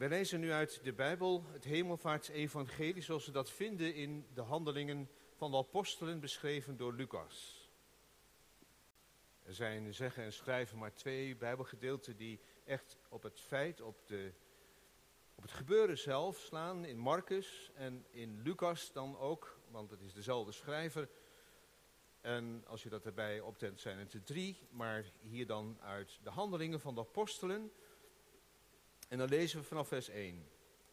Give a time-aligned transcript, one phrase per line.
[0.00, 5.10] Wij lezen nu uit de Bijbel het hemelvaartsevangelie zoals we dat vinden in de handelingen
[5.34, 7.68] van de apostelen beschreven door Lucas.
[9.42, 14.32] Er zijn zeggen en schrijven maar twee Bijbelgedeelten die echt op het feit, op, de,
[15.34, 16.84] op het gebeuren zelf slaan.
[16.84, 21.08] In Marcus en in Lucas dan ook, want het is dezelfde schrijver.
[22.20, 26.30] En als je dat erbij optent zijn het er drie, maar hier dan uit de
[26.30, 27.72] handelingen van de apostelen.
[29.10, 30.48] En dan lezen we vanaf vers 1.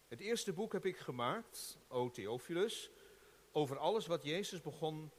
[0.07, 2.91] Het eerste boek heb ik gemaakt, O Theophilus,
[3.51, 5.11] over alles wat Jezus begon,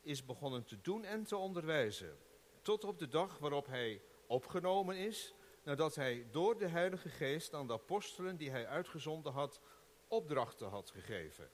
[0.00, 2.18] is begonnen te doen en te onderwijzen.
[2.62, 7.66] Tot op de dag waarop hij opgenomen is, nadat hij door de Heilige Geest aan
[7.66, 9.60] de apostelen die hij uitgezonden had,
[10.08, 11.50] opdrachten had gegeven.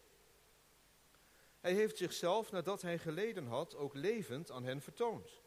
[1.61, 5.41] Hij heeft zichzelf, nadat hij geleden had, ook levend aan hen vertoond.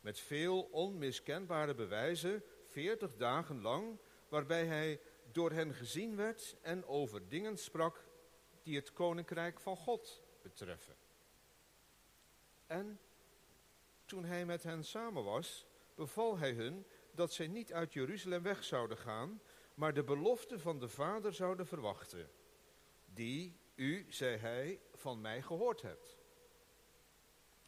[0.00, 5.00] Met veel onmiskenbare bewijzen, veertig dagen lang, waarbij hij
[5.32, 8.04] door hen gezien werd en over dingen sprak
[8.62, 10.96] die het koninkrijk van God betreffen.
[12.66, 13.00] En
[14.04, 18.64] toen hij met hen samen was, beval hij hun dat zij niet uit Jeruzalem weg
[18.64, 19.40] zouden gaan,
[19.74, 22.30] maar de belofte van de Vader zouden verwachten,
[23.06, 26.16] die u, zei hij, van mij gehoord hebt.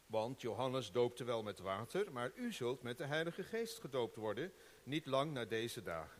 [0.05, 4.53] Want Johannes doopte wel met water, maar u zult met de Heilige Geest gedoopt worden,
[4.83, 6.16] niet lang na deze dagen.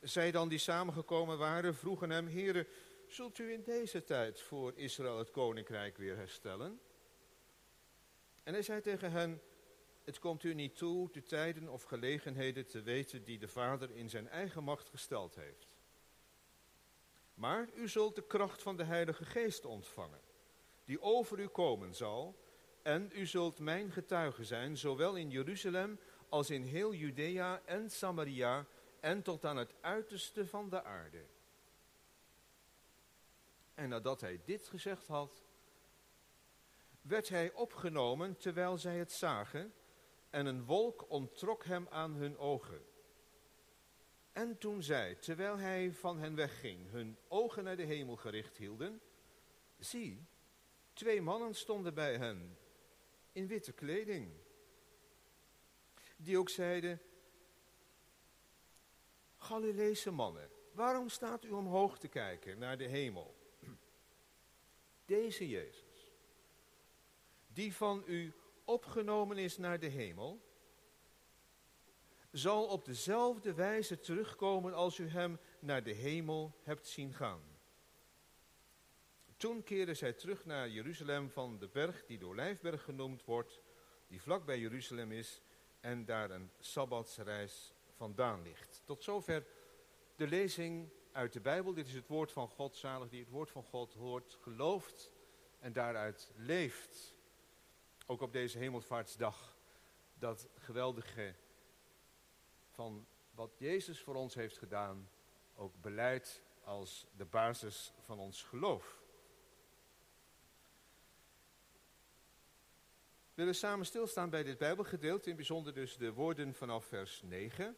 [0.00, 2.66] Zij dan die samengekomen waren, vroegen hem, Heere,
[3.06, 6.80] zult u in deze tijd voor Israël het koninkrijk weer herstellen?
[8.42, 9.42] En hij zei tegen hen,
[10.04, 14.10] het komt u niet toe de tijden of gelegenheden te weten die de Vader in
[14.10, 15.74] zijn eigen macht gesteld heeft.
[17.34, 20.20] Maar u zult de kracht van de Heilige Geest ontvangen,
[20.84, 22.44] die over u komen zal,
[22.82, 28.66] en u zult mijn getuige zijn, zowel in Jeruzalem als in heel Judea en Samaria
[29.06, 31.24] en tot aan het uiterste van de aarde.
[33.74, 35.44] En nadat hij dit gezegd had,
[37.00, 39.74] werd hij opgenomen terwijl zij het zagen,
[40.30, 42.84] en een wolk onttrok hem aan hun ogen.
[44.32, 49.00] En toen zij, terwijl hij van hen wegging, hun ogen naar de hemel gericht hielden,
[49.78, 50.26] zie,
[50.92, 52.58] twee mannen stonden bij hen,
[53.32, 54.30] in witte kleding,
[56.16, 57.00] die ook zeiden,
[59.46, 63.34] Galileese mannen, waarom staat u omhoog te kijken naar de hemel?
[65.04, 66.12] Deze Jezus,
[67.46, 68.34] die van u
[68.64, 70.40] opgenomen is naar de hemel,
[72.30, 77.42] zal op dezelfde wijze terugkomen als u hem naar de hemel hebt zien gaan.
[79.36, 83.60] Toen keerden zij terug naar Jeruzalem van de berg die de Olijfberg genoemd wordt,
[84.06, 85.42] die vlak bij Jeruzalem is
[85.80, 88.82] en daar een sabbatsreis vandaan ligt.
[88.84, 89.46] Tot zover
[90.16, 91.74] de lezing uit de Bijbel.
[91.74, 95.12] Dit is het woord van God, zalig die het woord van God hoort, gelooft
[95.58, 97.14] en daaruit leeft.
[98.06, 99.56] Ook op deze hemelvaartsdag,
[100.14, 101.34] dat geweldige
[102.70, 105.10] van wat Jezus voor ons heeft gedaan,
[105.54, 109.04] ook beleid als de basis van ons geloof.
[113.36, 117.76] Willen samen stilstaan bij dit Bijbelgedeelte, in bijzonder dus de woorden vanaf vers 9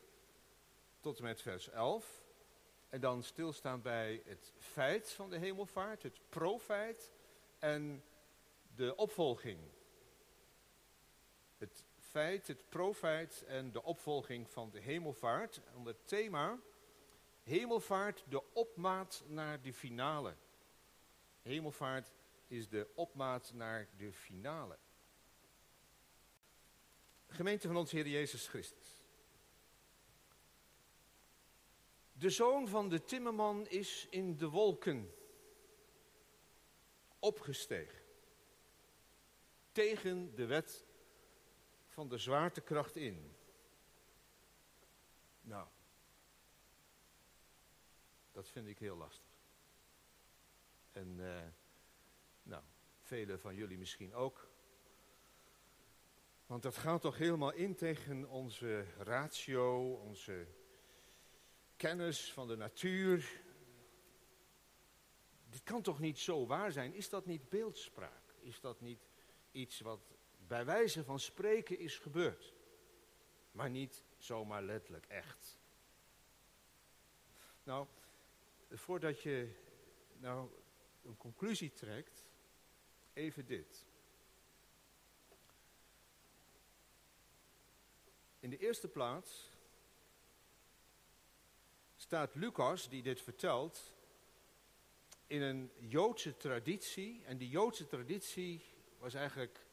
[1.00, 2.24] tot en met vers 11.
[2.88, 7.12] En dan stilstaan bij het feit van de hemelvaart, het profijt
[7.58, 8.04] en
[8.74, 9.59] de opvolging.
[11.56, 16.59] Het feit, het profijt en de opvolging van de hemelvaart onder het thema
[17.42, 20.34] hemelvaart, de opmaat naar de finale.
[21.42, 22.12] Hemelvaart
[22.47, 24.78] is de opmaat naar de finale.
[27.28, 29.03] Gemeente van ons Heer Jezus Christus.
[32.13, 35.15] De zoon van de timmerman is in de wolken
[37.19, 38.03] opgestegen.
[39.72, 40.86] Tegen de wet
[41.89, 43.36] van de zwaartekracht in.
[45.41, 45.69] Nou,
[48.33, 49.27] dat vind ik heel lastig.
[50.92, 51.42] En uh,
[52.42, 52.63] nou,
[53.01, 54.47] velen van jullie misschien ook.
[56.48, 60.47] Want dat gaat toch helemaal in tegen onze ratio, onze
[61.77, 63.42] kennis van de natuur.
[65.48, 66.95] Dit kan toch niet zo waar zijn?
[66.95, 68.34] Is dat niet beeldspraak?
[68.41, 69.09] Is dat niet
[69.50, 70.00] iets wat
[70.47, 72.54] bij wijze van spreken is gebeurd?
[73.50, 75.59] Maar niet zomaar letterlijk echt.
[77.62, 77.86] Nou,
[78.71, 79.54] voordat je
[80.12, 80.50] nou
[81.04, 82.27] een conclusie trekt,
[83.12, 83.87] even dit.
[88.40, 89.50] In de eerste plaats
[91.96, 93.92] staat Lucas, die dit vertelt,
[95.26, 97.24] in een Joodse traditie.
[97.24, 98.64] En die Joodse traditie
[98.98, 99.66] was eigenlijk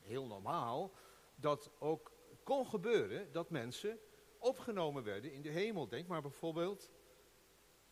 [0.00, 0.92] heel normaal.
[1.34, 2.12] Dat ook
[2.42, 3.98] kon gebeuren dat mensen
[4.38, 5.88] opgenomen werden in de hemel.
[5.88, 6.90] Denk maar bijvoorbeeld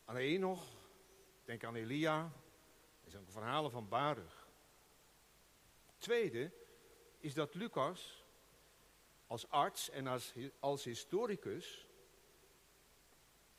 [0.05, 0.81] aan Enoch.
[1.45, 2.33] Denk aan Elia.
[3.03, 4.49] Dat zijn ook verhalen van Baruch.
[5.99, 6.51] Tweede
[7.19, 8.22] is dat Lucas
[9.33, 11.87] als arts en als, als historicus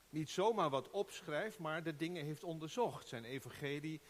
[0.09, 3.07] niet zomaar wat opschrijft, maar de dingen heeft onderzocht.
[3.07, 4.01] Zijn evangelie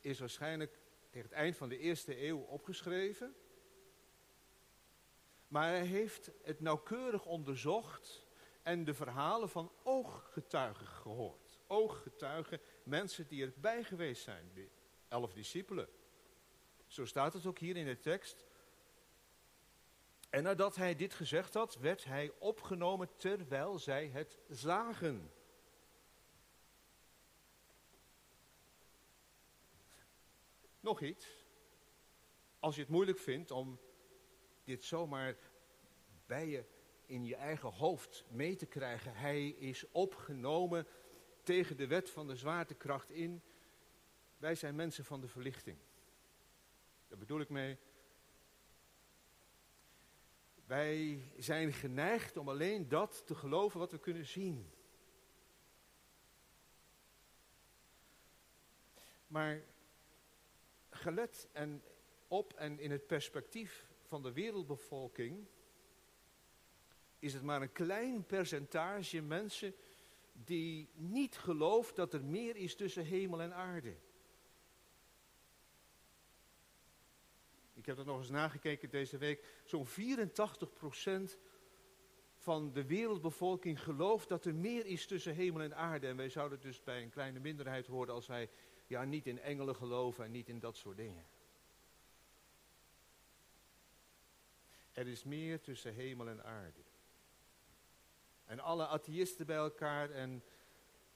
[0.00, 0.78] is waarschijnlijk
[1.10, 3.34] tegen het eind van de eerste eeuw opgeschreven.
[5.48, 8.26] Maar hij heeft het nauwkeurig onderzocht
[8.62, 11.58] en de verhalen van ooggetuigen gehoord.
[11.66, 14.68] Ooggetuigen, mensen die erbij geweest zijn, de
[15.08, 15.88] elf discipelen.
[16.86, 18.44] Zo staat het ook hier in de tekst.
[20.30, 25.32] En nadat hij dit gezegd had, werd hij opgenomen terwijl zij het zagen.
[30.80, 31.46] Nog iets.
[32.58, 33.80] Als je het moeilijk vindt om
[34.64, 35.36] dit zomaar
[36.26, 36.64] bij je
[37.06, 39.14] in je eigen hoofd mee te krijgen.
[39.14, 40.86] Hij is opgenomen
[41.42, 43.42] tegen de wet van de zwaartekracht in.
[44.36, 45.78] Wij zijn mensen van de verlichting.
[47.08, 47.78] Daar bedoel ik mee.
[50.68, 54.70] Wij zijn geneigd om alleen dat te geloven wat we kunnen zien.
[59.26, 59.62] Maar
[60.90, 61.82] gelet en
[62.26, 65.46] op en in het perspectief van de wereldbevolking
[67.18, 69.74] is het maar een klein percentage mensen
[70.32, 73.96] die niet gelooft dat er meer is tussen hemel en aarde.
[77.88, 79.44] Heb dat nog eens nagekeken deze week.
[79.64, 81.38] Zo'n 84%
[82.36, 86.06] van de wereldbevolking gelooft dat er meer is tussen hemel en aarde.
[86.06, 88.50] En wij zouden dus bij een kleine minderheid horen als wij
[88.86, 91.26] ja, niet in engelen geloven en niet in dat soort dingen.
[94.92, 96.80] Er is meer tussen hemel en aarde.
[98.44, 100.42] En alle atheïsten bij elkaar en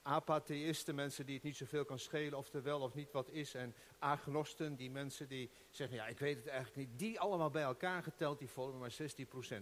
[0.03, 3.53] apatheïsten, mensen die het niet zoveel kan schelen of er wel of niet wat is.
[3.53, 6.99] En agnosten, die mensen die zeggen, ja ik weet het eigenlijk niet.
[6.99, 8.95] Die allemaal bij elkaar geteld, die vormen maar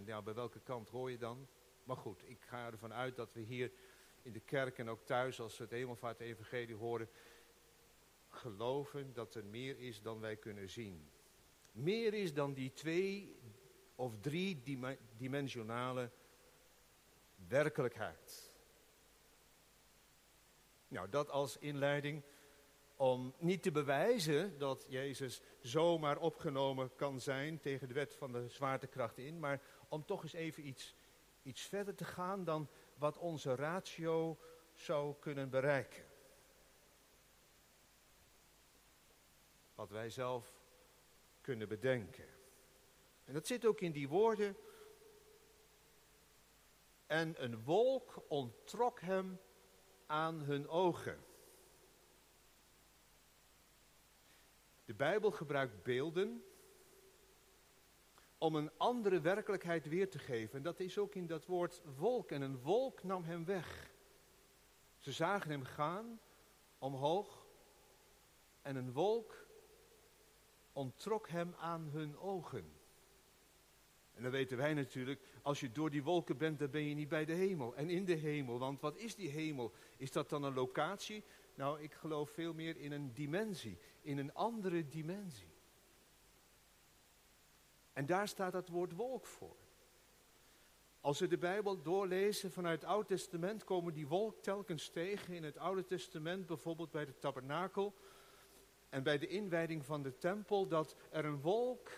[0.02, 0.04] 16%.
[0.06, 1.48] Ja, bij welke kant hoor je dan?
[1.84, 3.72] Maar goed, ik ga ervan uit dat we hier
[4.22, 7.10] in de kerk en ook thuis, als we het hemelvaart-evangelie horen,
[8.30, 11.10] geloven dat er meer is dan wij kunnen zien.
[11.72, 13.40] Meer is dan die twee
[13.96, 14.64] of drie
[15.18, 16.12] dimensionale
[17.48, 18.51] werkelijkheid.
[20.92, 22.24] Nou, dat als inleiding
[22.96, 28.50] om niet te bewijzen dat Jezus zomaar opgenomen kan zijn tegen de wet van de
[28.50, 30.96] zwaartekracht in, maar om toch eens even iets,
[31.42, 34.38] iets verder te gaan dan wat onze ratio
[34.74, 36.06] zou kunnen bereiken.
[39.76, 40.54] Wat wij zelf
[41.42, 42.28] kunnen bedenken.
[43.24, 44.58] En dat zit ook in die woorden.
[47.06, 49.40] En een wolk onttrok hem
[50.12, 51.24] aan hun ogen.
[54.86, 56.44] De Bijbel gebruikt beelden
[58.38, 60.58] om een andere werkelijkheid weer te geven.
[60.58, 62.32] En dat is ook in dat woord wolk.
[62.32, 63.92] En een wolk nam hem weg.
[64.98, 66.20] Ze zagen hem gaan
[66.78, 67.46] omhoog.
[68.62, 69.48] En een wolk
[70.74, 72.81] onttrok hem aan hun ogen.
[74.22, 77.10] En dan weten wij natuurlijk, als je door die wolken bent, dan ben je niet
[77.10, 77.76] bij de hemel.
[77.76, 79.72] En in de hemel, want wat is die hemel?
[79.98, 81.24] Is dat dan een locatie?
[81.56, 85.54] Nou, ik geloof veel meer in een dimensie, in een andere dimensie.
[87.94, 89.56] En daar staat dat woord wolk voor.
[91.00, 95.34] Als we de Bijbel doorlezen vanuit het Oude Testament, komen die wolk telkens tegen.
[95.34, 97.94] In het Oude Testament, bijvoorbeeld bij de tabernakel
[98.90, 101.90] en bij de inwijding van de tempel, dat er een wolk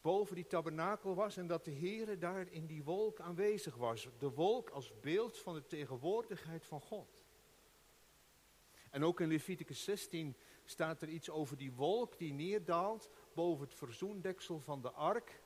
[0.00, 4.08] boven die tabernakel was en dat de Heere daar in die wolk aanwezig was.
[4.18, 7.24] De wolk als beeld van de tegenwoordigheid van God.
[8.90, 13.74] En ook in Leviticus 16 staat er iets over die wolk die neerdaalt boven het
[13.74, 15.42] verzoendeksel van de ark,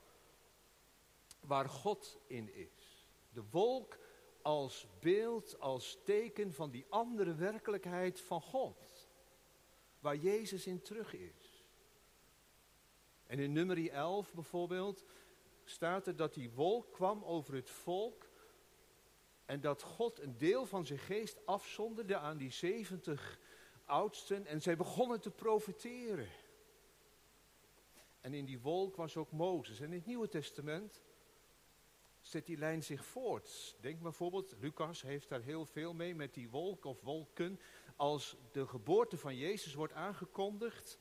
[1.39, 3.07] waar God in is.
[3.29, 3.97] De wolk
[4.41, 9.09] als beeld, als teken van die andere werkelijkheid van God,
[9.99, 11.54] waar Jezus in terug is.
[13.27, 15.05] En in nummer 11 bijvoorbeeld
[15.63, 18.27] staat er dat die wolk kwam over het volk
[19.45, 23.39] en dat God een deel van zijn geest afzonderde aan die 70
[23.85, 26.29] oudsten en zij begonnen te profiteren.
[28.21, 29.79] En in die wolk was ook Mozes.
[29.79, 31.01] En in het Nieuwe Testament
[32.21, 33.75] zet die lijn zich voort.
[33.81, 37.59] Denk bijvoorbeeld, Lucas heeft daar heel veel mee met die wolk of wolken.
[37.95, 40.99] Als de geboorte van Jezus wordt aangekondigd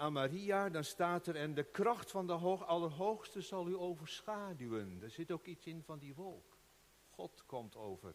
[0.00, 4.98] aan Maria, dan staat er en de kracht van de Hoog, Allerhoogste zal u overschaduwen.
[5.02, 6.58] Er zit ook iets in van die wolk.
[7.10, 8.14] God komt over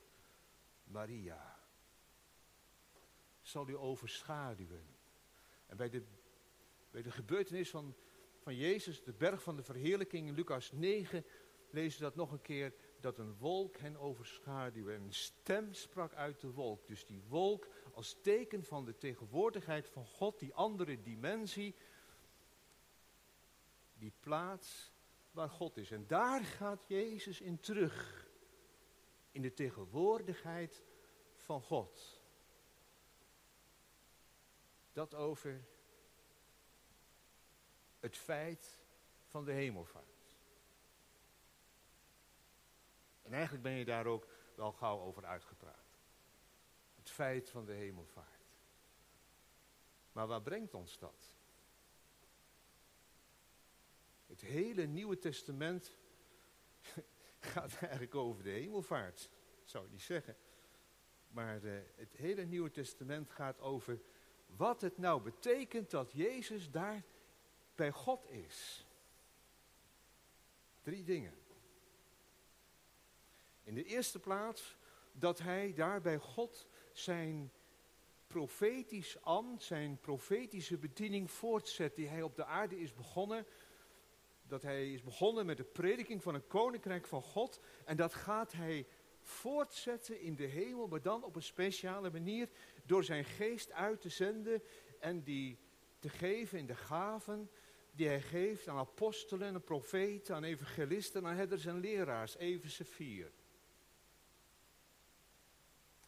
[0.84, 1.60] Maria.
[3.42, 4.86] Zal u overschaduwen.
[5.66, 6.04] En bij de,
[6.92, 7.96] bij de gebeurtenis van,
[8.40, 11.26] van Jezus, de berg van de verheerlijking in Lucas 9,
[11.70, 14.94] lezen we dat nog een keer, dat een wolk hen overschaduwde.
[14.94, 16.88] En een stem sprak uit de wolk.
[16.88, 21.76] Dus die wolk als teken van de tegenwoordigheid van God, die andere dimensie,
[23.94, 24.92] die plaats
[25.32, 25.92] waar God is.
[25.92, 28.28] En daar gaat Jezus in terug.
[29.32, 30.84] In de tegenwoordigheid
[31.36, 32.22] van God.
[34.94, 35.66] Dat over
[38.00, 38.82] het feit
[39.26, 40.38] van de hemelvaart.
[43.22, 45.85] En eigenlijk ben je daar ook wel gauw over uitgepraat.
[47.16, 48.46] Feit van de hemelvaart.
[50.12, 51.34] Maar waar brengt ons dat?
[54.26, 55.98] Het hele Nieuwe Testament
[57.40, 59.30] gaat eigenlijk over de hemelvaart.
[59.64, 60.38] Zou ik niet zeggen.
[61.28, 64.00] Maar uh, het hele Nieuwe Testament gaat over
[64.46, 67.04] wat het nou betekent dat Jezus daar
[67.76, 68.86] bij God is.
[70.82, 71.38] Drie dingen.
[73.64, 74.78] In de eerste plaats
[75.12, 76.68] dat hij daar bij God
[76.98, 77.52] zijn
[78.28, 83.46] profetisch ambt, zijn profetische bediening voortzet die hij op de aarde is begonnen.
[84.48, 87.60] Dat hij is begonnen met de prediking van een koninkrijk van God.
[87.86, 88.88] En dat gaat hij
[89.22, 92.50] voortzetten in de hemel, maar dan op een speciale manier
[92.86, 94.64] door zijn geest uit te zenden
[95.00, 95.60] en die
[96.00, 97.50] te geven in de gaven
[97.92, 103.32] die hij geeft aan apostelen, aan profeten, aan evangelisten, aan herders en leraars, Efeze 4.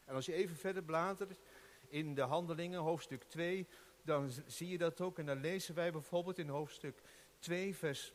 [0.07, 1.39] En als je even verder bladert
[1.87, 3.67] in de handelingen, hoofdstuk 2,
[4.03, 5.19] dan zie je dat ook.
[5.19, 7.01] En dan lezen wij bijvoorbeeld in hoofdstuk
[7.39, 8.13] 2, vers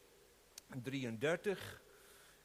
[0.83, 1.83] 33.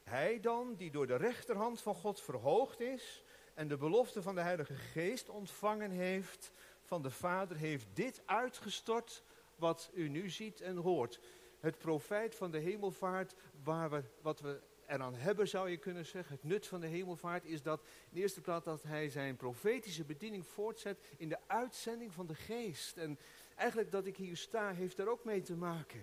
[0.02, 3.24] Hij dan, die door de rechterhand van God verhoogd is
[3.54, 6.52] en de belofte van de Heilige Geest ontvangen heeft
[6.82, 9.22] van de Vader, heeft dit uitgestort
[9.56, 11.20] wat u nu ziet en hoort.
[11.60, 16.34] Het profijt van de hemelvaart, waar we, wat we eraan hebben, zou je kunnen zeggen.
[16.34, 20.04] Het nut van de hemelvaart is dat in de eerste plaats dat hij zijn profetische
[20.04, 22.96] bediening voortzet in de uitzending van de geest.
[22.96, 23.18] En
[23.56, 26.02] eigenlijk dat ik hier sta, heeft daar ook mee te maken.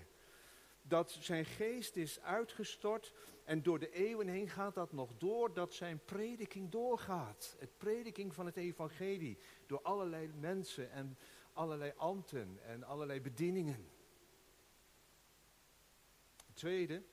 [0.81, 3.13] Dat zijn geest is uitgestort
[3.43, 7.55] en door de eeuwen heen gaat dat nog door, dat zijn prediking doorgaat.
[7.59, 11.17] Het prediking van het evangelie door allerlei mensen en
[11.53, 13.89] allerlei ambten en allerlei bedieningen.
[16.53, 17.03] Tweede,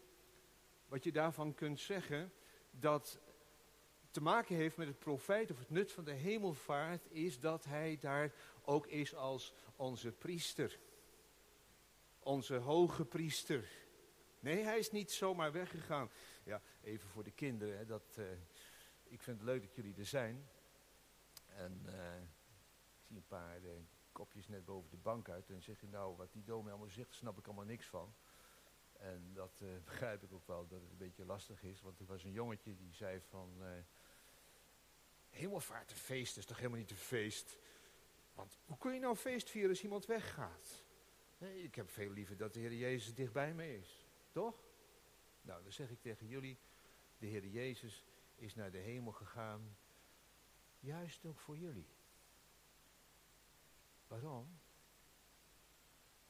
[0.92, 2.32] wat je daarvan kunt zeggen,
[2.70, 3.20] dat
[4.10, 7.98] te maken heeft met het profijt of het nut van de hemelvaart, is dat hij
[8.00, 8.32] daar
[8.62, 10.78] ook is als onze priester.
[12.18, 13.68] Onze hoge priester.
[14.40, 16.10] Nee, hij is niet zomaar weggegaan.
[16.44, 17.78] Ja, even voor de kinderen.
[17.78, 18.24] Hè, dat, uh,
[19.02, 20.48] ik vind het leuk dat jullie er zijn.
[21.46, 22.16] En uh,
[22.92, 23.70] ik zie een paar uh,
[24.12, 25.50] kopjes net boven de bank uit.
[25.50, 28.14] En zeg je nou, wat die dominee allemaal zegt, snap ik allemaal niks van.
[29.02, 31.80] En dat uh, begrijp ik ook wel, dat het een beetje lastig is.
[31.80, 33.56] Want er was een jongetje die zei van...
[33.60, 33.68] Uh,
[35.30, 37.58] hemelvaart, een feest is toch helemaal niet een feest?
[38.34, 40.84] Want hoe kun je nou feest vieren als iemand weggaat?
[41.38, 44.06] Ik heb veel liever dat de Heer Jezus dichtbij me is.
[44.30, 44.64] Toch?
[45.42, 46.58] Nou, dan zeg ik tegen jullie...
[47.18, 48.04] De Heer Jezus
[48.34, 49.76] is naar de hemel gegaan.
[50.80, 51.88] Juist ook voor jullie.
[54.06, 54.60] Waarom?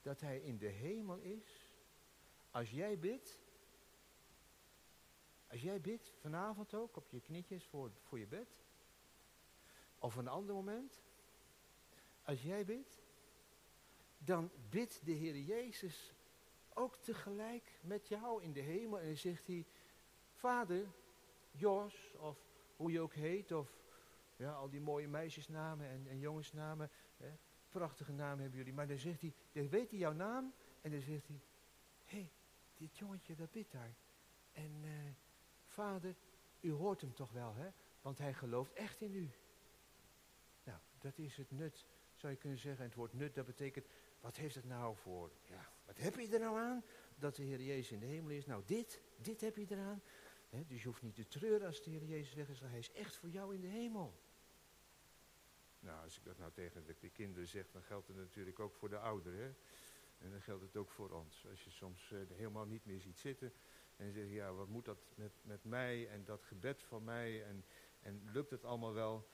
[0.02, 1.62] Dat hij in de hemel is
[2.52, 3.40] als jij bidt,
[5.47, 8.49] als jij bidt, vanavond ook, op je knietjes voor, voor je bed,
[9.99, 11.02] of een ander moment,
[12.23, 13.02] als jij bidt,
[14.18, 16.14] dan bidt de Heer Jezus
[16.75, 19.66] ook tegelijk met jou in de hemel en dan zegt hij,
[20.30, 20.92] Vader,
[21.50, 22.38] Jos, of
[22.76, 23.80] hoe je ook heet, of
[24.37, 27.30] ja, al die mooie meisjesnamen en, en jongensnamen, hè,
[27.68, 31.00] prachtige namen hebben jullie, maar dan zegt hij, dan weet hij jouw naam en dan
[31.00, 31.40] zegt hij,
[32.83, 33.95] dit jongetje dat bidt daar.
[34.53, 34.91] En uh,
[35.67, 36.15] vader,
[36.61, 37.69] u hoort hem toch wel, hè?
[38.01, 39.31] Want hij gelooft echt in u.
[40.65, 42.81] Nou, dat is het nut, zou je kunnen zeggen.
[42.81, 43.87] En het woord nut, dat betekent,
[44.21, 46.85] wat heeft het nou voor, ja, wat heb je er nou aan?
[47.17, 48.47] Dat de Heer Jezus in de hemel is.
[48.47, 50.03] Nou, dit, dit heb je eraan.
[50.67, 52.61] Dus je hoeft niet te treuren als de Heer Jezus weg is.
[52.61, 54.21] Hij is echt voor jou in de hemel.
[55.81, 58.75] Nou, als ik dat nou tegen de, de kinderen zeg, dan geldt het natuurlijk ook
[58.75, 59.57] voor de ouderen.
[60.23, 61.47] En dan geldt het ook voor ons.
[61.50, 63.52] Als je soms uh, helemaal niet meer ziet zitten,
[63.97, 67.45] En zeg je, ja, wat moet dat met, met mij en dat gebed van mij
[67.45, 67.64] en,
[68.00, 69.29] en lukt het allemaal wel?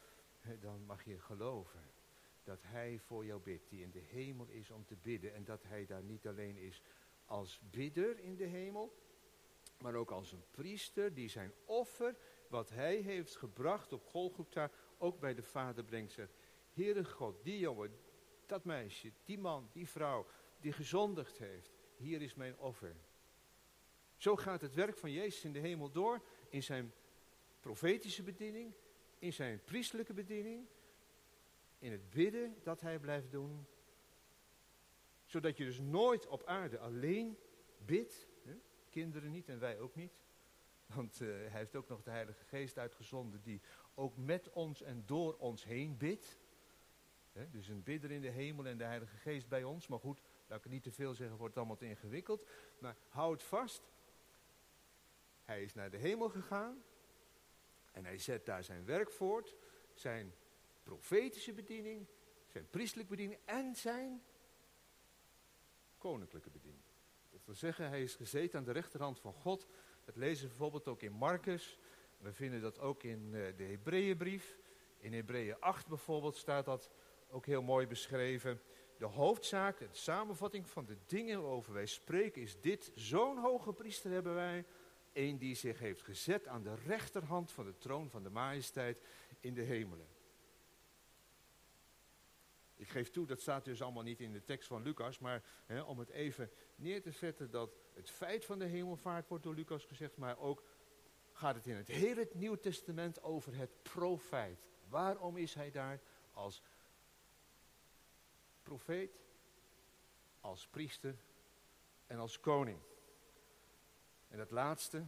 [0.60, 1.80] Dan mag je geloven
[2.42, 5.34] dat hij voor jou bidt, die in de hemel is om te bidden.
[5.34, 6.82] En dat hij daar niet alleen is
[7.24, 8.96] als bidder in de hemel,
[9.78, 12.16] maar ook als een priester die zijn offer,
[12.48, 16.12] wat hij heeft gebracht op Golgotha, ook bij de Vader brengt.
[16.12, 16.32] Zegt,
[16.72, 17.98] Heere God, die jongen,
[18.46, 20.26] dat meisje, die man, die vrouw,
[20.60, 22.96] die gezondigd heeft, hier is mijn offer.
[24.16, 26.92] Zo gaat het werk van Jezus in de hemel door, in zijn
[27.60, 28.74] profetische bediening,
[29.18, 30.66] in zijn priestelijke bediening,
[31.78, 33.66] in het bidden dat hij blijft doen.
[35.24, 37.38] Zodat je dus nooit op aarde alleen
[37.84, 38.60] bidt, hè?
[38.90, 40.12] kinderen niet en wij ook niet.
[40.86, 43.60] Want uh, hij heeft ook nog de Heilige Geest uitgezonden die
[43.94, 46.38] ook met ons en door ons heen bidt.
[47.50, 49.86] Dus een bidder in de hemel en de Heilige Geest bij ons.
[49.86, 52.46] Maar goed, laat ik het niet te veel zeggen, wordt allemaal te ingewikkeld.
[52.78, 53.82] Maar houd vast,
[55.44, 56.82] hij is naar de hemel gegaan
[57.92, 59.56] en hij zet daar zijn werk voort,
[59.94, 60.34] zijn
[60.82, 62.06] profetische bediening,
[62.46, 64.22] zijn priestelijke bediening en zijn
[65.98, 66.84] koninklijke bediening.
[67.30, 69.66] Dat wil zeggen, hij is gezeten aan de rechterhand van God.
[70.04, 71.78] Dat lezen we bijvoorbeeld ook in Marcus.
[72.18, 74.58] We vinden dat ook in uh, de Hebreeënbrief.
[74.98, 76.90] In Hebreeën 8 bijvoorbeeld staat dat
[77.30, 78.60] ook heel mooi beschreven.
[78.98, 82.90] De hoofdzaak, de samenvatting van de dingen waarover wij spreken is dit.
[82.94, 84.64] Zo'n hoge priester hebben wij.
[85.12, 89.00] Een die zich heeft gezet aan de rechterhand van de troon van de majesteit
[89.40, 90.06] in de hemelen.
[92.76, 95.80] Ik geef toe, dat staat dus allemaal niet in de tekst van Lucas, maar hè,
[95.80, 99.84] om het even neer te zetten dat het feit van de hemelvaart wordt door Lucas
[99.84, 100.62] gezegd, maar ook
[101.32, 104.66] gaat het in het hele Nieuwe Testament over het profijt.
[104.88, 106.00] Waarom is hij daar
[106.32, 106.62] als
[108.68, 109.10] profeet,
[110.40, 111.14] als priester
[112.06, 112.80] en als koning?
[114.28, 115.06] En dat laatste,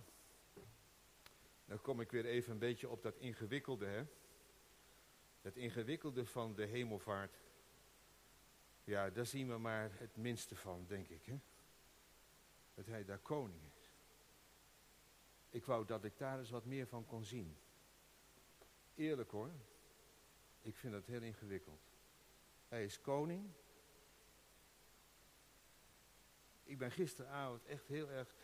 [1.64, 4.04] dan kom ik weer even een beetje op dat ingewikkelde, hè?
[5.42, 7.36] Dat ingewikkelde van de hemelvaart.
[8.84, 11.24] Ja, daar zien we maar het minste van, denk ik.
[11.24, 11.38] Hè?
[12.74, 13.90] Dat hij daar koning is.
[15.50, 17.56] Ik wou dat ik daar eens wat meer van kon zien.
[18.94, 19.52] Eerlijk hoor.
[20.62, 21.89] Ik vind dat heel ingewikkeld.
[22.70, 23.50] Hij is koning.
[26.64, 28.34] Ik ben gisteravond echt heel erg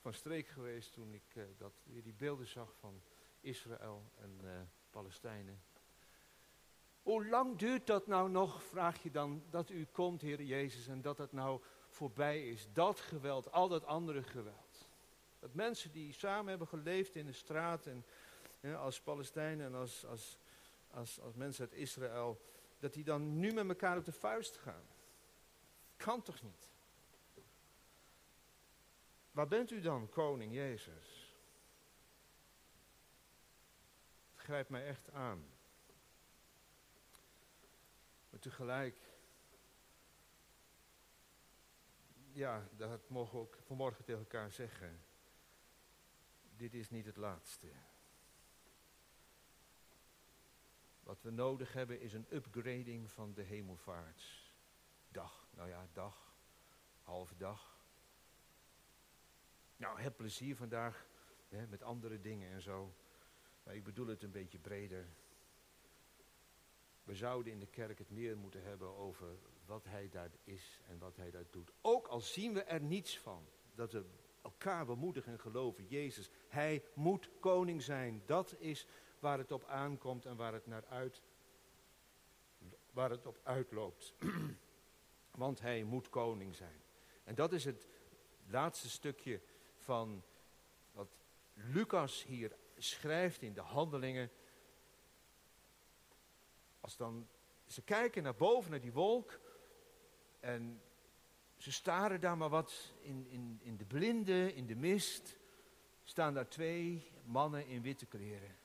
[0.00, 3.02] van streek geweest toen ik uh, dat, weer die beelden zag van
[3.40, 4.50] Israël en uh,
[4.90, 5.62] Palestijnen.
[7.02, 11.02] Hoe lang duurt dat nou nog, vraag je dan, dat u komt, Heer Jezus, en
[11.02, 12.68] dat het nou voorbij is.
[12.72, 14.88] Dat geweld, al dat andere geweld.
[15.38, 18.04] Dat mensen die samen hebben geleefd in de straat en
[18.76, 20.38] als Palestijnen en als, als,
[20.90, 22.40] als, als mensen uit Israël,
[22.78, 24.86] dat die dan nu met elkaar op de vuist gaan.
[25.96, 26.68] Kan toch niet?
[29.30, 31.34] Waar bent u dan, koning Jezus?
[34.34, 35.46] Het grijpt mij echt aan.
[38.30, 38.98] Maar tegelijk,
[42.32, 45.00] ja, dat mogen we ook vanmorgen tegen elkaar zeggen.
[46.56, 47.68] Dit is niet het laatste.
[51.06, 55.48] Wat we nodig hebben is een upgrading van de hemelvaartsdag.
[55.54, 56.34] Nou ja, dag,
[57.02, 57.78] halve dag.
[59.76, 61.06] Nou, heb plezier vandaag
[61.48, 62.94] hè, met andere dingen en zo.
[63.62, 65.06] Maar ik bedoel het een beetje breder.
[67.04, 70.98] We zouden in de kerk het meer moeten hebben over wat hij daar is en
[70.98, 71.72] wat hij daar doet.
[71.80, 73.46] Ook al zien we er niets van.
[73.74, 74.04] Dat we
[74.42, 75.86] elkaar bemoedigen en geloven.
[75.86, 78.22] Jezus, hij moet koning zijn.
[78.24, 78.86] Dat is
[79.20, 81.22] waar het op aankomt en waar het naar uit,
[82.92, 84.14] waar het op uitloopt.
[85.30, 86.80] Want hij moet koning zijn.
[87.24, 87.86] En dat is het
[88.46, 89.40] laatste stukje
[89.76, 90.22] van
[90.92, 91.08] wat
[91.52, 94.30] Lucas hier schrijft in de handelingen
[96.80, 97.28] als dan
[97.66, 99.40] ze kijken naar boven, naar die wolk.
[100.40, 100.82] En
[101.56, 105.38] ze staren daar maar wat in, in, in de blinde, in de mist.
[106.02, 108.56] Staan daar twee mannen in witte kleren.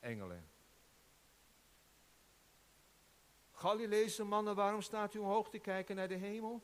[0.00, 0.48] Engelen.
[3.52, 6.62] Galileese mannen, waarom staat u omhoog te kijken naar de hemel?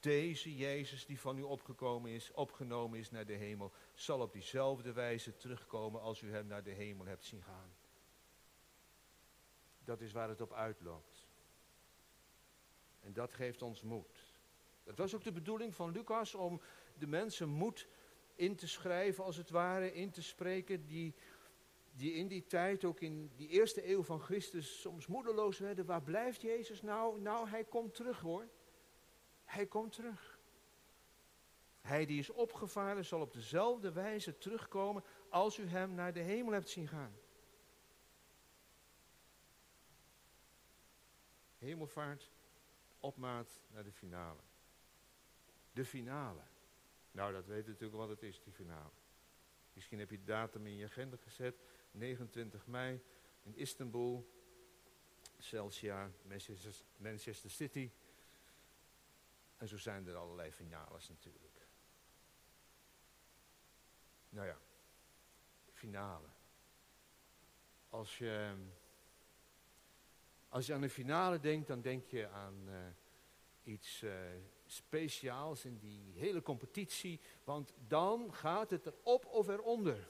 [0.00, 4.92] Deze Jezus die van u opgekomen is, opgenomen is naar de hemel, zal op diezelfde
[4.92, 7.74] wijze terugkomen als u hem naar de hemel hebt zien gaan.
[9.84, 11.28] Dat is waar het op uitloopt.
[13.00, 14.24] En dat geeft ons moed.
[14.84, 16.60] Dat was ook de bedoeling van Lucas om
[16.98, 17.86] de mensen moed
[18.34, 21.14] in te schrijven, als het ware, in te spreken, die,
[22.00, 25.86] die in die tijd, ook in die eerste eeuw van Christus, soms moedeloos werden.
[25.86, 27.20] Waar blijft Jezus nou?
[27.20, 28.48] Nou, hij komt terug hoor.
[29.44, 30.38] Hij komt terug.
[31.80, 36.52] Hij die is opgevaren zal op dezelfde wijze terugkomen als u hem naar de hemel
[36.52, 37.16] hebt zien gaan.
[41.58, 42.30] Hemelvaart,
[43.00, 44.40] opmaat naar de finale.
[45.72, 46.42] De finale.
[47.10, 48.90] Nou, dat weet natuurlijk wat het is, die finale.
[49.72, 51.62] Misschien heb je de datum in je agenda gezet.
[51.90, 53.00] 29 mei
[53.42, 54.28] in Istanbul,
[55.38, 56.10] Celsia,
[56.96, 57.90] Manchester, City.
[59.56, 61.68] En zo zijn er allerlei finales natuurlijk.
[64.28, 64.58] Nou ja,
[65.72, 66.28] finale.
[67.88, 68.54] Als je,
[70.48, 72.76] als je aan een finale denkt, dan denk je aan uh,
[73.62, 74.12] iets uh,
[74.66, 77.20] speciaals in die hele competitie.
[77.44, 80.08] Want dan gaat het erop of eronder.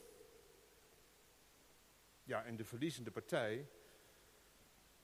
[2.31, 3.69] Ja, en de verliezende partij,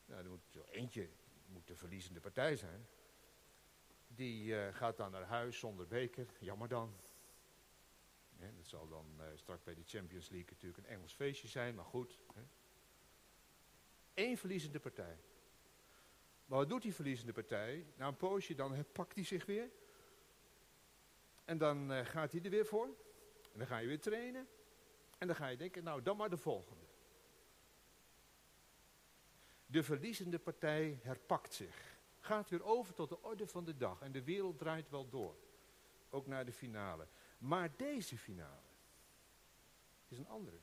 [0.04, 1.08] nou, er moet zo eentje
[1.46, 2.86] moet de verliezende partij zijn.
[4.06, 6.96] Die uh, gaat dan naar huis zonder beker, jammer dan.
[8.38, 11.84] Dat zal dan uh, straks bij de Champions League natuurlijk een Engels feestje zijn, maar
[11.84, 12.18] goed.
[12.34, 12.42] Hè.
[14.14, 15.18] Eén verliezende partij.
[16.46, 17.86] Maar wat doet die verliezende partij?
[17.96, 19.70] Na een poosje dan herpakt hij zich weer.
[21.44, 22.86] En dan uh, gaat hij er weer voor.
[23.52, 24.48] En dan ga je weer trainen.
[25.18, 26.85] En dan ga je denken, nou dan maar de volgende.
[29.66, 31.98] De verliezende partij herpakt zich.
[32.20, 34.00] Gaat weer over tot de orde van de dag.
[34.00, 35.36] En de wereld draait wel door.
[36.10, 37.06] Ook naar de finale.
[37.38, 38.66] Maar deze finale
[40.08, 40.56] is een andere.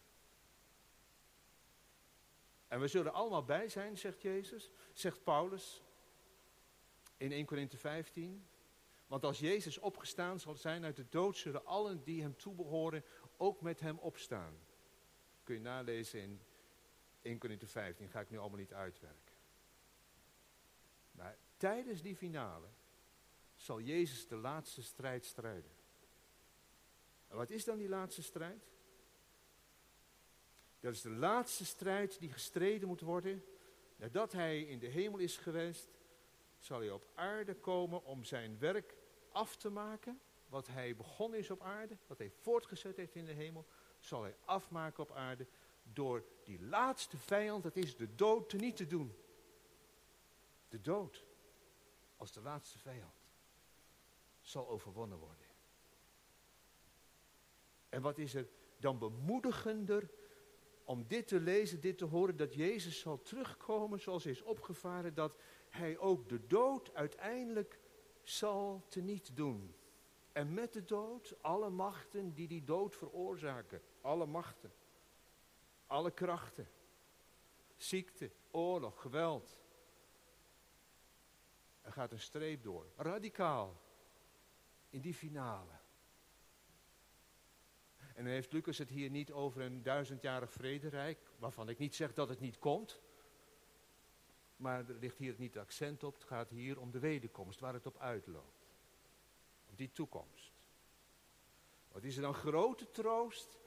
[2.67, 5.83] En we zullen allemaal bij zijn, zegt Jezus, zegt Paulus
[7.17, 8.47] in 1 Korinthe 15.
[9.07, 13.03] Want als Jezus opgestaan zal zijn uit de dood, zullen allen die hem toebehoren
[13.37, 14.57] ook met hem opstaan.
[15.43, 16.41] Kun je nalezen in
[17.23, 19.33] 1 Korinthe 15, ga ik nu allemaal niet uitwerken.
[21.11, 22.67] Maar tijdens die finale
[23.55, 25.71] zal Jezus de laatste strijd strijden.
[27.27, 28.71] En wat is dan die laatste strijd?
[30.79, 33.43] Dat is de laatste strijd die gestreden moet worden.
[33.95, 35.89] Nadat hij in de hemel is geweest,
[36.57, 38.95] zal hij op aarde komen om zijn werk
[39.31, 40.21] af te maken.
[40.47, 43.65] Wat hij begonnen is op aarde, wat hij voortgezet heeft in de hemel,
[43.99, 45.47] zal hij afmaken op aarde
[45.83, 49.15] door die laatste vijand, dat is de dood, te niet te doen.
[50.69, 51.23] De dood,
[52.17, 53.13] als de laatste vijand,
[54.41, 55.47] zal overwonnen worden.
[57.89, 60.09] En wat is er dan bemoedigender
[60.83, 65.13] om dit te lezen, dit te horen, dat Jezus zal terugkomen zoals hij is opgevaren,
[65.13, 65.35] dat
[65.69, 67.79] hij ook de dood uiteindelijk
[68.23, 69.75] zal teniet doen.
[70.31, 74.71] En met de dood alle machten die die dood veroorzaken, alle machten,
[75.93, 76.67] alle krachten,
[77.75, 79.59] ziekte, oorlog, geweld.
[81.81, 83.81] Er gaat een streep door, radicaal,
[84.89, 85.71] in die finale.
[87.97, 92.13] En dan heeft Lucas het hier niet over een duizendjarig vrederijk, waarvan ik niet zeg
[92.13, 93.01] dat het niet komt.
[94.55, 97.85] Maar er ligt hier niet accent op, het gaat hier om de wederkomst, waar het
[97.85, 98.67] op uitloopt.
[99.69, 100.53] Op die toekomst.
[101.91, 103.61] Wat is er dan grote troost?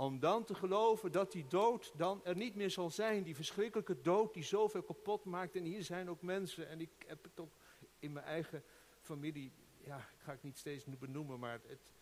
[0.00, 3.22] Om dan te geloven dat die dood dan er niet meer zal zijn.
[3.22, 5.56] Die verschrikkelijke dood die zoveel kapot maakt.
[5.56, 6.68] En hier zijn ook mensen.
[6.68, 7.52] En ik heb het ook
[7.98, 8.64] in mijn eigen
[9.00, 9.52] familie.
[9.84, 11.38] Ja, ik ga het niet steeds benoemen.
[11.38, 11.92] Maar het,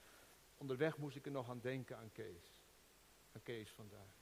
[0.57, 2.63] Onderweg moest ik er nog aan denken aan Kees.
[3.33, 4.15] Aan Kees vandaag.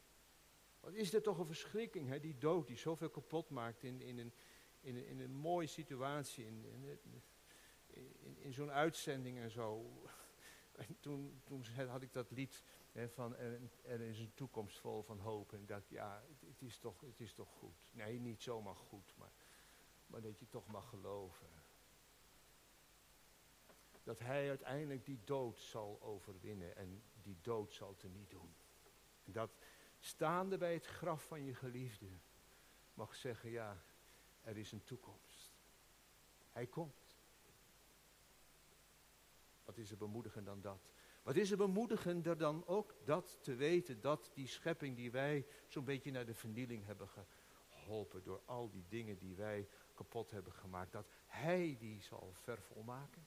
[0.81, 2.21] Wat is dit toch een verschrikking, hè?
[2.21, 4.33] die dood die zoveel kapot maakt in, in, een,
[4.81, 6.65] in, in een mooie situatie, in,
[7.87, 9.85] in, in, zo'n uitzending en zo.
[10.77, 12.65] En toen, toen had ik dat lied
[13.05, 15.53] van er, er, is een toekomst vol van hoop.
[15.53, 17.77] En dacht, ja, het, is toch, het is toch goed.
[17.91, 19.33] Nee, niet zomaar goed, maar,
[20.07, 21.47] maar dat je toch mag geloven
[24.07, 28.55] dat hij uiteindelijk die dood zal overwinnen en die dood zal teniet doen.
[29.25, 29.51] En dat
[29.99, 32.07] staande bij het graf van je geliefde
[32.95, 33.83] mag zeggen, ja,
[34.43, 35.53] er is een toekomst.
[36.53, 37.17] Hij komt.
[39.65, 40.96] Wat is er bemoedigender dan dat?
[41.27, 45.85] Wat is er bemoedigender dan ook dat te weten, dat die schepping die wij zo'n
[45.85, 47.09] beetje naar de vernieling hebben
[47.69, 53.27] geholpen door al die dingen die wij kapot hebben gemaakt, dat hij die zal vervolmaken?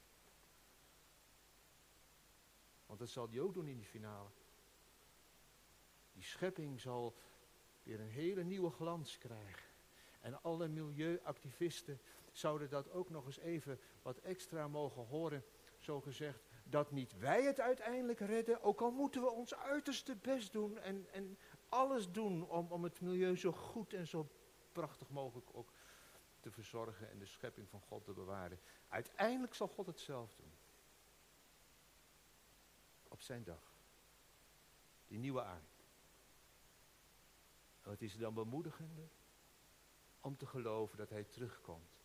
[2.86, 4.30] Want dat zal hij ook doen in die finale.
[6.14, 7.16] Die schepping zal
[7.84, 9.70] weer een hele nieuwe glans krijgen.
[10.22, 15.44] En alle milieuactivisten zouden dat ook nog eens even wat extra mogen horen.
[15.78, 20.52] Zo gezegd, dat niet wij het uiteindelijk redden, ook al moeten we ons uiterste best
[20.52, 21.38] doen en, en
[21.70, 24.30] alles doen om, om het milieu zo goed en zo
[24.72, 25.72] prachtig mogelijk ook
[26.40, 28.60] te verzorgen en de schepping van God te bewaren.
[28.88, 30.52] Uiteindelijk zal God het zelf doen.
[33.08, 33.74] Op zijn dag.
[35.08, 35.68] Die nieuwe aarde.
[37.82, 39.10] En wat is er dan bemoedigender?
[40.22, 41.98] Om te geloven dat hij terugkomt.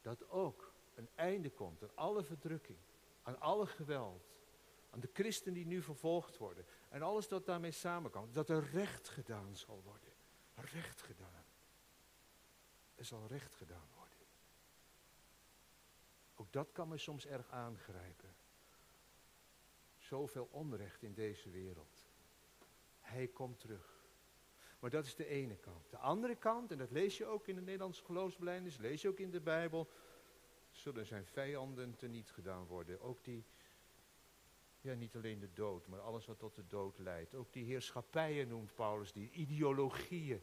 [0.00, 2.78] Dat ook een einde komt aan alle verdrukking,
[3.26, 4.34] aan alle geweld,
[4.90, 8.34] aan de christen die nu vervolgd worden en alles dat daarmee samenkomt.
[8.34, 10.12] Dat er recht gedaan zal worden.
[10.54, 11.44] Recht gedaan.
[12.94, 14.18] Er zal recht gedaan worden.
[16.34, 18.34] Ook dat kan me soms erg aangrijpen.
[19.98, 22.06] Zoveel onrecht in deze wereld.
[23.00, 24.04] Hij komt terug.
[24.78, 25.90] Maar dat is de ene kant.
[25.90, 29.18] De andere kant, en dat lees je ook in de Nederlandse geloofsbelijdenis, lees je ook
[29.18, 29.88] in de Bijbel,
[30.86, 33.00] zullen zijn vijanden teniet gedaan worden.
[33.00, 33.44] Ook die,
[34.80, 37.34] ja niet alleen de dood, maar alles wat tot de dood leidt.
[37.34, 40.42] Ook die heerschappijen noemt Paulus, die ideologieën.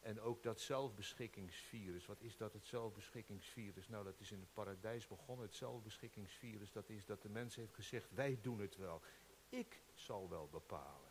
[0.00, 2.06] En ook dat zelfbeschikkingsvirus.
[2.06, 3.88] Wat is dat, het zelfbeschikkingsvirus?
[3.88, 5.46] Nou, dat is in het paradijs begonnen.
[5.46, 9.02] Het zelfbeschikkingsvirus, dat is dat de mens heeft gezegd, wij doen het wel.
[9.48, 11.10] Ik zal wel bepalen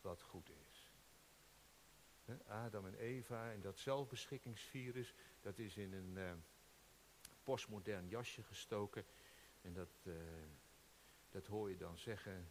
[0.00, 0.92] wat goed is.
[2.46, 6.32] Adam en Eva en dat zelfbeschikkingsvirus, dat is in een uh,
[7.44, 9.04] postmodern jasje gestoken.
[9.62, 10.14] En dat, uh,
[11.28, 12.50] dat hoor je dan zeggen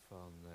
[0.00, 0.52] van, uh,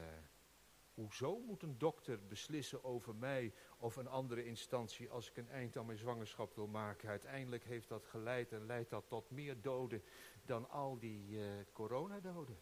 [0.94, 5.78] hoezo moet een dokter beslissen over mij of een andere instantie als ik een eind
[5.78, 7.10] aan mijn zwangerschap wil maken.
[7.10, 10.04] Uiteindelijk heeft dat geleid en leidt dat tot meer doden
[10.46, 11.40] dan al die
[11.72, 12.58] coronadoden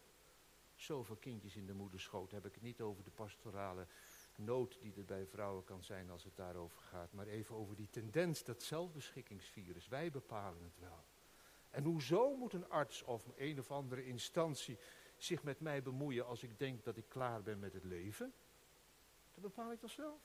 [0.74, 2.30] zoveel kindjes in de moederschoot.
[2.30, 3.86] Heb ik het niet over de pastorale
[4.36, 7.12] nood die er bij vrouwen kan zijn als het daarover gaat.
[7.12, 9.88] Maar even over die tendens, dat zelfbeschikkingsvirus.
[9.88, 11.04] Wij bepalen het wel.
[11.72, 14.78] En hoezo moet een arts of een of andere instantie
[15.16, 18.32] zich met mij bemoeien als ik denk dat ik klaar ben met het leven?
[19.34, 20.20] Dat bepaal ik toch zelf.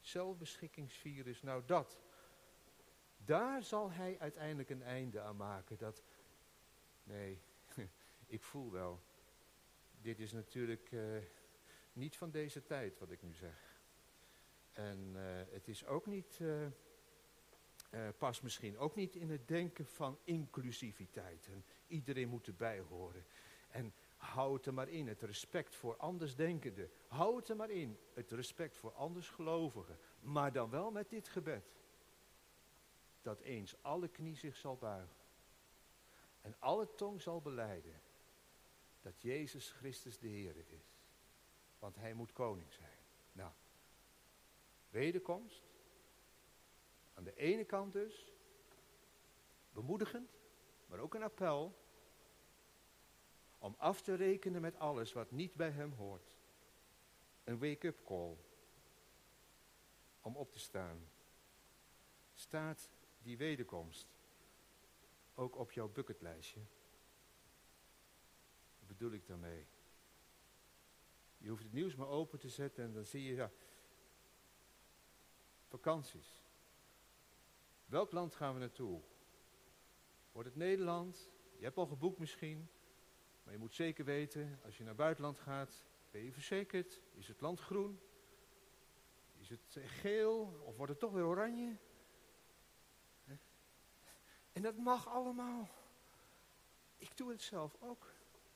[0.00, 1.98] Zelfbeschikkingsvirus, nou dat.
[3.16, 5.78] Daar zal hij uiteindelijk een einde aan maken.
[5.78, 6.02] Dat,
[7.02, 7.42] nee,
[8.26, 9.00] ik voel wel,
[10.00, 11.22] dit is natuurlijk uh,
[11.92, 13.80] niet van deze tijd wat ik nu zeg.
[14.72, 15.22] En uh,
[15.52, 16.66] het is ook niet, uh,
[18.18, 21.48] pas misschien ook niet in het denken van inclusiviteit.
[21.52, 23.24] En iedereen moet erbij horen.
[23.68, 26.90] En hou het er maar in, het respect voor andersdenkenden.
[27.06, 29.98] Hou het er maar in, het respect voor andersgelovigen.
[30.20, 31.76] Maar dan wel met dit gebed.
[33.22, 35.16] Dat eens alle knie zich zal buigen.
[36.40, 38.00] En alle tong zal beleiden
[39.00, 40.96] dat Jezus Christus de Heer is.
[41.78, 42.98] Want hij moet koning zijn.
[43.32, 43.52] Nou,
[44.90, 45.67] wederkomst.
[47.18, 48.32] Aan de ene kant dus,
[49.70, 50.30] bemoedigend,
[50.86, 51.78] maar ook een appel
[53.58, 56.36] om af te rekenen met alles wat niet bij hem hoort.
[57.44, 58.36] Een wake-up call
[60.20, 61.08] om op te staan.
[62.34, 62.90] Staat
[63.22, 64.06] die wederkomst
[65.34, 66.60] ook op jouw bucketlijstje?
[68.86, 69.66] bedoel ik daarmee?
[71.38, 73.50] Je hoeft het nieuws maar open te zetten en dan zie je, ja,
[75.66, 76.47] vakanties.
[77.88, 79.00] Welk land gaan we naartoe?
[80.32, 81.30] Wordt het Nederland?
[81.56, 82.70] Je hebt al geboekt misschien,
[83.42, 87.00] maar je moet zeker weten, als je naar buitenland gaat, ben je verzekerd?
[87.14, 88.00] Is het land groen?
[89.36, 91.76] Is het geel of wordt het toch weer oranje?
[94.52, 95.68] En dat mag allemaal.
[96.96, 98.12] Ik doe het zelf ook.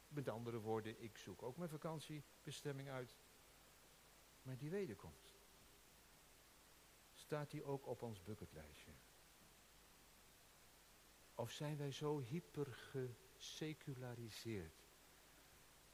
[0.09, 3.17] Met andere woorden, ik zoek ook mijn vakantiebestemming uit.
[4.43, 5.41] Maar die wederkomst.
[7.13, 8.93] Staat die ook op ons bucketlijstje?
[11.35, 12.67] Of zijn wij zo hyper
[13.37, 14.87] geseculariseerd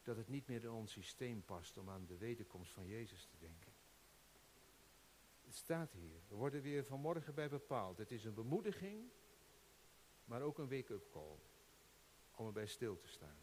[0.03, 3.37] dat het niet meer in ons systeem past om aan de wederkomst van Jezus te
[3.39, 3.73] denken?
[5.45, 6.21] Het staat hier.
[6.29, 7.99] We worden weer vanmorgen bij bepaald.
[7.99, 9.11] Het is een bemoediging,
[10.25, 11.37] maar ook een wake-up call.
[12.35, 13.39] Om erbij stil te staan.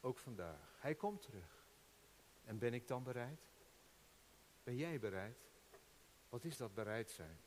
[0.00, 0.78] Ook vandaag.
[0.80, 1.66] Hij komt terug.
[2.44, 3.40] En ben ik dan bereid?
[4.62, 5.38] Ben jij bereid?
[6.28, 7.40] Wat is dat bereid zijn?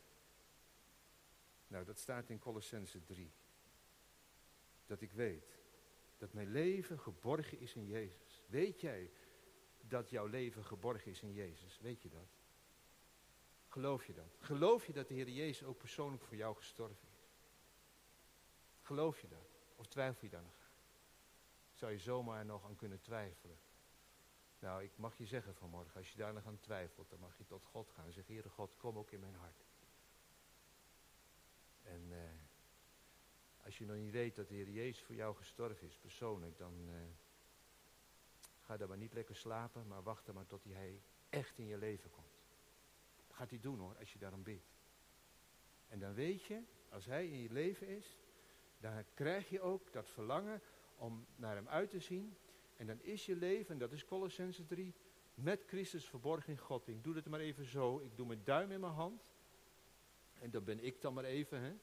[1.68, 3.32] Nou, dat staat in Colossense 3.
[4.88, 5.60] Dat ik weet
[6.17, 8.43] dat mijn leven geborgen is in Jezus.
[8.47, 9.12] Weet jij
[9.82, 11.80] dat jouw leven geborgen is in Jezus?
[11.80, 12.30] Weet je dat?
[13.67, 14.38] Geloof je dat?
[14.39, 17.36] Geloof je dat de Heer Jezus ook persoonlijk voor jou gestorven is?
[18.82, 19.50] Geloof je dat?
[19.76, 20.58] Of twijfel je daar nog
[21.78, 23.58] zou je zomaar nog aan kunnen twijfelen.
[24.60, 27.45] Nou, ik mag je zeggen vanmorgen, als je daar nog aan twijfelt, dan mag je
[27.45, 29.65] tot God gaan zeggen, Heere God, kom ook in mijn hart.
[31.84, 32.17] En uh,
[33.68, 36.74] als je nog niet weet dat de Heer Jezus voor jou gestorven is, persoonlijk, dan
[36.90, 36.96] uh,
[38.60, 41.78] ga dan maar niet lekker slapen, maar wacht dan maar tot hij echt in je
[41.78, 42.46] leven komt.
[43.28, 44.76] Dat gaat hij doen hoor, als je daarom bidt.
[45.88, 48.18] En dan weet je, als hij in je leven is,
[48.80, 50.62] dan krijg je ook dat verlangen
[50.96, 52.38] om naar hem uit te zien.
[52.76, 54.94] En dan is je leven, en dat is Colossense 3,
[55.34, 56.88] met Christus verborgen in God.
[56.88, 58.00] Ik doe het maar even zo.
[58.00, 59.32] Ik doe mijn duim in mijn hand.
[60.34, 61.62] En dat ben ik dan maar even.
[61.62, 61.74] Hè?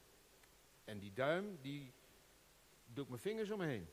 [0.85, 1.93] En die duim, die
[2.85, 3.87] doe ik mijn vingers omheen.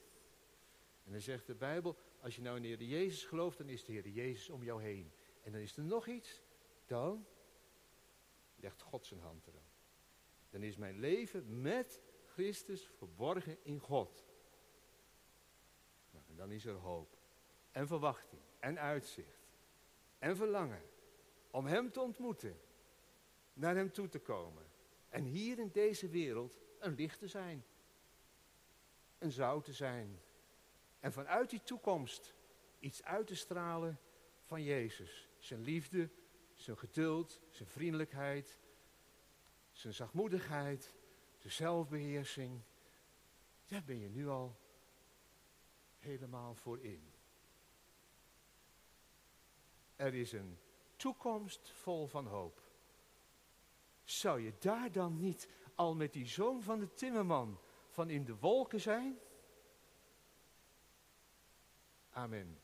[1.05, 3.85] En dan zegt de Bijbel, als je nou in de Heer Jezus gelooft, dan is
[3.85, 5.13] de Heer Jezus om jou heen.
[5.43, 6.43] En dan is er nog iets,
[6.87, 7.27] dan
[8.57, 9.71] legt God zijn hand eraan.
[10.51, 14.25] Dan is mijn leven met Christus verborgen in God.
[16.11, 17.17] Nou, en dan is er hoop
[17.71, 19.51] en verwachting en uitzicht
[20.19, 20.83] en verlangen
[21.51, 22.61] om Hem te ontmoeten,
[23.53, 24.71] naar Hem toe te komen
[25.09, 27.64] en hier in deze wereld een licht te zijn,
[29.18, 30.21] een zout te zijn
[31.01, 32.35] en vanuit die toekomst
[32.79, 34.01] iets uit te stralen
[34.40, 35.29] van Jezus.
[35.38, 36.11] Zijn liefde,
[36.55, 38.59] zijn geduld, zijn vriendelijkheid,
[39.73, 40.95] zijn zachtmoedigheid,
[41.38, 42.61] zijn zelfbeheersing.
[43.66, 44.59] Daar ben je nu al
[45.99, 47.12] helemaal voor in.
[49.97, 50.59] Er is een
[50.97, 52.62] toekomst vol van hoop.
[54.05, 57.59] Zou je daar dan niet al met die zoon van de timmerman
[57.89, 59.19] van in de wolken zijn?
[62.11, 62.61] Amen.